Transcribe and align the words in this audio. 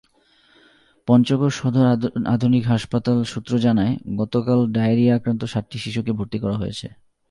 পঞ্চগড় 1.07 1.49
সদর 1.49 1.85
আধুনিক 2.25 2.63
হাসপাতাল 2.67 3.23
সূত্র 3.23 3.59
জানায়, 3.59 3.97
গতকাল 4.17 4.59
ডায়রিয়া-আক্রান্ত 4.71 5.43
সাতটি 5.43 5.77
শিশুকে 5.79 6.11
ভর্তি 6.11 6.37
করা 6.39 6.57
হয়েছে। 6.57 6.87